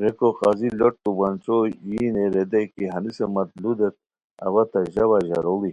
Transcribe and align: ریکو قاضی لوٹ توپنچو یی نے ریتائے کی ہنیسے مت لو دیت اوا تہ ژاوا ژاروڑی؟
ریکو 0.00 0.28
قاضی 0.38 0.68
لوٹ 0.78 0.94
توپنچو 1.02 1.56
یی 1.88 2.02
نے 2.14 2.24
ریتائے 2.34 2.66
کی 2.72 2.84
ہنیسے 2.92 3.26
مت 3.34 3.48
لو 3.62 3.70
دیت 3.78 3.94
اوا 4.46 4.62
تہ 4.70 4.80
ژاوا 4.92 5.18
ژاروڑی؟ 5.28 5.72